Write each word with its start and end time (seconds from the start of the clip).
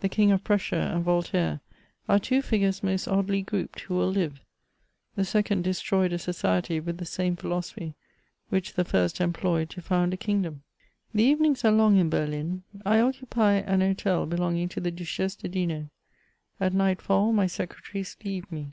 The 0.00 0.08
King 0.08 0.32
of 0.32 0.42
Prussia 0.42 0.90
and 0.92 1.04
Voltaire, 1.04 1.60
are 2.08 2.18
two 2.18 2.42
figures 2.42 2.82
most 2.82 3.06
oddly 3.06 3.40
grouped, 3.40 3.82
who 3.82 3.94
will 3.94 4.12
Uve: 4.18 4.40
the 5.14 5.24
second 5.24 5.62
destroyed 5.62 6.12
a 6.12 6.18
society 6.18 6.80
with 6.80 6.98
the 6.98 7.04
same 7.04 7.36
philosophy, 7.36 7.94
which 8.48 8.74
the 8.74 8.84
first 8.84 9.20
employed 9.20 9.70
to 9.70 9.80
found 9.80 10.12
a 10.12 10.16
kingdom. 10.16 10.64
Tbe 11.14 11.20
evenings 11.20 11.64
are 11.64 11.70
long 11.70 11.98
in 11.98 12.10
Berlin. 12.10 12.64
I 12.84 12.98
occupy 12.98 13.52
an 13.58 13.80
hotel 13.80 14.26
belong 14.26 14.56
ing 14.58 14.68
to 14.70 14.80
the 14.80 14.90
Duchesse 14.90 15.36
de 15.36 15.46
Dino. 15.48 15.88
At 16.58 16.74
night 16.74 17.00
fall, 17.00 17.32
my 17.32 17.46
secretaries 17.46 18.16
leave 18.24 18.50
me. 18.50 18.72